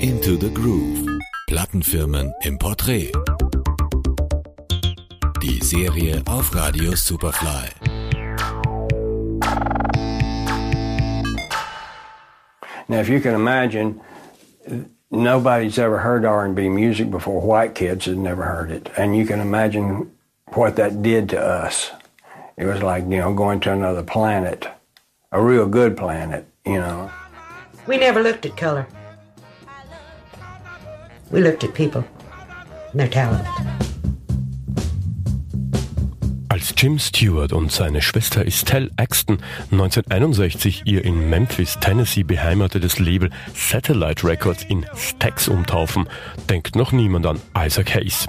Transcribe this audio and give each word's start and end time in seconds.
Into 0.00 0.38
the 0.38 0.48
Groove. 0.48 1.06
Plattenfirmen 1.46 2.32
im 2.42 2.56
Porträt. 2.56 3.12
Die 5.42 5.60
Serie 5.60 6.22
auf 6.26 6.54
Radio 6.54 6.94
Superfly. 6.94 7.68
Now, 12.88 13.00
if 13.00 13.10
you 13.10 13.20
can 13.20 13.34
imagine, 13.34 14.00
nobody's 15.10 15.78
ever 15.78 15.98
heard 15.98 16.24
R&B 16.24 16.70
music 16.70 17.10
before. 17.10 17.42
White 17.42 17.74
kids 17.74 18.06
had 18.06 18.16
never 18.16 18.44
heard 18.44 18.70
it, 18.70 18.88
and 18.96 19.14
you 19.14 19.26
can 19.26 19.40
imagine 19.40 20.10
what 20.54 20.76
that 20.76 21.02
did 21.02 21.28
to 21.28 21.38
us. 21.38 21.90
It 22.56 22.64
was 22.64 22.82
like 22.82 23.02
you 23.02 23.18
know 23.18 23.34
going 23.34 23.60
to 23.60 23.72
another 23.72 24.02
planet, 24.02 24.66
a 25.30 25.42
real 25.42 25.66
good 25.66 25.94
planet, 25.94 26.46
you 26.64 26.78
know. 26.78 27.10
We 27.86 27.98
never 27.98 28.22
looked 28.22 28.46
at 28.46 28.56
color. 28.56 28.86
We 31.30 31.40
looked 31.40 31.62
at 31.64 31.74
people 31.74 32.04
and 32.90 33.00
their 33.00 33.08
talent. 33.08 33.46
Jim 36.82 36.98
Stewart 36.98 37.52
und 37.52 37.70
seine 37.70 38.00
Schwester 38.00 38.46
Estelle 38.46 38.90
Axton 38.96 39.36
1961 39.70 40.84
ihr 40.86 41.04
in 41.04 41.28
Memphis, 41.28 41.76
Tennessee 41.78 42.22
beheimatetes 42.22 42.98
Label 42.98 43.28
Satellite 43.52 44.26
Records 44.26 44.64
in 44.64 44.86
Stax 44.96 45.46
umtaufen, 45.46 46.08
denkt 46.48 46.76
noch 46.76 46.92
niemand 46.92 47.26
an 47.26 47.38
Isaac 47.54 47.94
Hayes. 47.94 48.28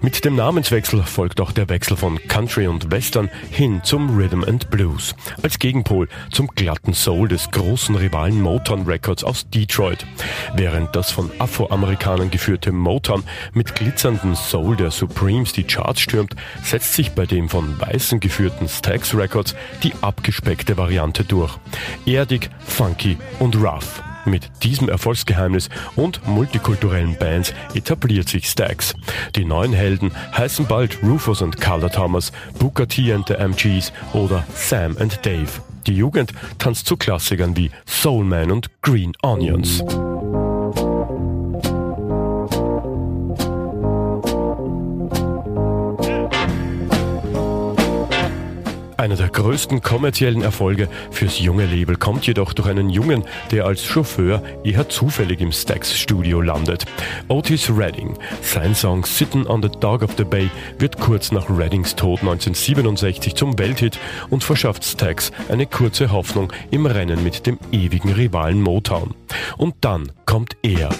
Mit 0.00 0.24
dem 0.24 0.34
Namenswechsel 0.34 1.02
folgt 1.02 1.42
auch 1.42 1.52
der 1.52 1.68
Wechsel 1.68 1.94
von 1.94 2.18
Country 2.26 2.68
und 2.68 2.90
Western 2.90 3.28
hin 3.50 3.82
zum 3.84 4.16
Rhythm 4.16 4.44
and 4.44 4.70
Blues, 4.70 5.14
als 5.42 5.58
Gegenpol 5.58 6.08
zum 6.32 6.46
glatten 6.46 6.94
Soul 6.94 7.28
des 7.28 7.50
großen 7.50 7.96
Rivalen 7.96 8.40
Motown 8.40 8.86
Records 8.86 9.24
aus 9.24 9.46
Detroit. 9.50 10.06
Während 10.54 10.96
das 10.96 11.10
von 11.10 11.30
Afroamerikanern 11.38 12.30
geführte 12.30 12.72
Motown 12.72 13.24
mit 13.52 13.74
glitzernden 13.74 14.36
Soul 14.36 14.76
der 14.76 14.90
Supremes 14.90 15.52
die 15.52 15.64
Charts 15.64 16.00
stürmt, 16.00 16.34
setzt 16.62 16.94
sich 16.94 17.10
bei 17.10 17.26
dem 17.26 17.50
von 17.50 17.76
Weißen 17.90 18.20
geführten 18.20 18.68
Stax 18.68 19.14
Records 19.14 19.54
die 19.82 19.92
abgespeckte 20.00 20.76
Variante 20.76 21.24
durch. 21.24 21.58
Erdig, 22.06 22.50
funky 22.60 23.18
und 23.38 23.56
rough. 23.56 24.02
Mit 24.26 24.50
diesem 24.62 24.88
Erfolgsgeheimnis 24.88 25.70
und 25.96 26.26
multikulturellen 26.26 27.16
Bands 27.16 27.54
etabliert 27.74 28.28
sich 28.28 28.46
Stax. 28.46 28.94
Die 29.34 29.44
neuen 29.44 29.72
Helden 29.72 30.12
heißen 30.36 30.66
bald 30.66 31.02
Rufus 31.02 31.42
und 31.42 31.60
Carla 31.60 31.88
Thomas, 31.88 32.32
Booker 32.58 32.86
T 32.86 33.12
and 33.12 33.26
the 33.26 33.34
MGs 33.34 33.92
oder 34.12 34.46
Sam 34.54 34.96
and 34.98 35.24
Dave. 35.24 35.48
Die 35.86 35.96
Jugend 35.96 36.32
tanzt 36.58 36.86
zu 36.86 36.96
Klassikern 36.96 37.56
wie 37.56 37.70
Soul 37.86 38.24
Man 38.24 38.50
und 38.50 38.68
Green 38.82 39.12
Onions. 39.22 39.82
Einer 49.00 49.16
der 49.16 49.30
größten 49.30 49.80
kommerziellen 49.80 50.42
Erfolge 50.42 50.86
fürs 51.10 51.38
junge 51.38 51.64
Label 51.64 51.96
kommt 51.96 52.26
jedoch 52.26 52.52
durch 52.52 52.68
einen 52.68 52.90
Jungen, 52.90 53.24
der 53.50 53.64
als 53.64 53.82
Chauffeur 53.82 54.42
eher 54.62 54.90
zufällig 54.90 55.40
im 55.40 55.52
Stax 55.52 55.98
Studio 55.98 56.42
landet. 56.42 56.84
Otis 57.28 57.70
Redding. 57.74 58.18
Sein 58.42 58.74
Song 58.74 59.06
Sitting 59.06 59.46
on 59.46 59.62
the 59.62 59.70
Dog 59.70 60.02
of 60.02 60.10
the 60.18 60.24
Bay 60.24 60.50
wird 60.78 61.00
kurz 61.00 61.32
nach 61.32 61.48
Reddings 61.48 61.96
Tod 61.96 62.20
1967 62.20 63.34
zum 63.34 63.58
Welthit 63.58 63.98
und 64.28 64.44
verschafft 64.44 64.84
Stax 64.84 65.32
eine 65.48 65.64
kurze 65.64 66.12
Hoffnung 66.12 66.52
im 66.70 66.84
Rennen 66.84 67.24
mit 67.24 67.46
dem 67.46 67.58
ewigen 67.72 68.12
Rivalen 68.12 68.60
Motown. 68.60 69.14
Und 69.56 69.76
dann 69.80 70.12
kommt 70.26 70.58
er. 70.60 70.90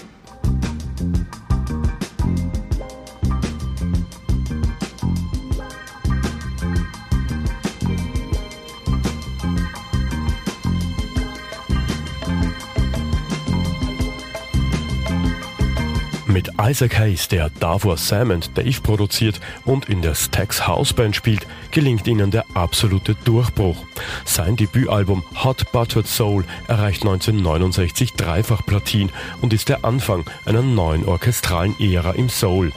Mit 16.31 16.49
Isaac 16.61 16.97
Hayes, 16.97 17.27
der 17.27 17.49
davor 17.59 17.97
Sam 17.97 18.31
and 18.31 18.57
Dave 18.57 18.79
produziert 18.81 19.41
und 19.65 19.89
in 19.89 20.01
der 20.01 20.15
Stax 20.15 20.65
Houseband 20.65 21.13
spielt, 21.13 21.45
gelingt 21.71 22.07
ihnen 22.07 22.31
der 22.31 22.45
absolute 22.53 23.15
Durchbruch. 23.25 23.85
Sein 24.23 24.55
Debütalbum 24.55 25.23
Hot 25.43 25.69
Buttered 25.73 26.07
Soul 26.07 26.45
erreicht 26.69 27.01
1969 27.01 28.13
dreifach 28.13 28.65
Platin 28.65 29.09
und 29.41 29.51
ist 29.51 29.67
der 29.67 29.83
Anfang 29.83 30.23
einer 30.45 30.61
neuen 30.61 31.03
orchestralen 31.03 31.77
Ära 31.81 32.11
im 32.11 32.29
Soul. 32.29 32.71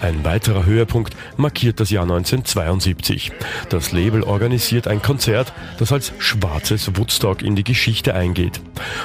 Ein 0.00 0.24
weiterer 0.24 0.64
Höhepunkt 0.66 1.14
markiert 1.36 1.80
das 1.80 1.90
Jahr 1.90 2.04
1972. 2.04 3.32
Das 3.68 3.92
Label 3.92 4.22
organisiert 4.22 4.88
ein 4.88 5.02
Konzert, 5.02 5.52
das 5.78 5.92
als 5.92 6.12
schwarzes 6.18 6.96
Woodstock 6.96 7.42
in 7.42 7.56
die 7.56 7.64
Geschichte 7.64 8.14
eingeht. 8.14 8.60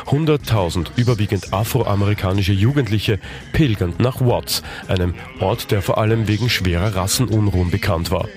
100.000 0.07 0.87
überwiegend 0.95 1.53
afroamerikanische 1.53 2.53
Jugendliche 2.53 3.19
pilgern 3.53 3.93
nach 3.97 4.21
Watts, 4.21 4.63
einem 4.87 5.13
Ort, 5.39 5.71
der 5.71 5.81
vor 5.81 5.97
allem 5.97 6.27
wegen 6.27 6.49
schwerer 6.49 6.95
Rassenunruhen 6.95 7.71
bekannt 7.71 8.11
war. 8.11 8.27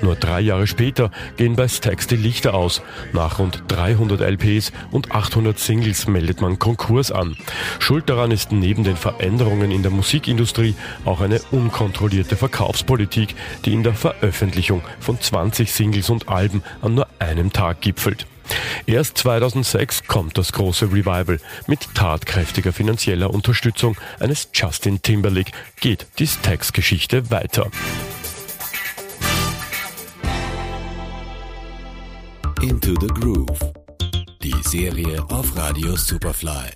Nur 0.00 0.16
drei 0.16 0.40
Jahre 0.40 0.66
später 0.66 1.10
gehen 1.36 1.56
bei 1.56 1.68
Stax 1.68 2.06
die 2.06 2.16
Lichter 2.16 2.54
aus. 2.54 2.82
Nach 3.12 3.38
rund 3.38 3.64
300 3.68 4.20
LPs 4.20 4.72
und 4.90 5.12
800 5.12 5.58
Singles 5.58 6.06
meldet 6.06 6.40
man 6.40 6.58
Konkurs 6.58 7.10
an. 7.10 7.36
Schuld 7.78 8.08
daran 8.08 8.30
ist 8.30 8.52
neben 8.52 8.84
den 8.84 8.96
Veränderungen 8.96 9.70
in 9.70 9.82
der 9.82 9.90
Musikindustrie 9.90 10.74
auch 11.04 11.20
eine 11.20 11.40
unkontrollierte 11.72 12.36
Verkaufspolitik, 12.36 13.34
die 13.64 13.72
in 13.72 13.82
der 13.82 13.94
Veröffentlichung 13.94 14.82
von 15.00 15.18
20 15.18 15.72
Singles 15.72 16.10
und 16.10 16.28
Alben 16.28 16.62
an 16.82 16.94
nur 16.94 17.08
einem 17.18 17.52
Tag 17.52 17.80
gipfelt. 17.80 18.26
Erst 18.86 19.16
2006 19.18 20.04
kommt 20.06 20.36
das 20.36 20.52
große 20.52 20.86
Revival. 20.86 21.40
Mit 21.66 21.94
tatkräftiger 21.94 22.72
finanzieller 22.72 23.32
Unterstützung 23.32 23.96
eines 24.20 24.48
Justin 24.52 25.00
Timberlake 25.00 25.52
geht 25.80 26.06
die 26.18 26.26
Stax-Geschichte 26.26 27.30
weiter. 27.30 27.70
Into 32.60 32.94
the 33.00 33.06
Groove. 33.06 33.72
Die 34.42 34.54
Serie 34.62 35.24
auf 35.30 35.56
Radio 35.56 35.96
Superfly. 35.96 36.72